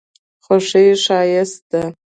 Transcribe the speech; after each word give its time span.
خوښي 0.45 0.85
ښایسته 1.03 1.65
ده. 1.83 1.83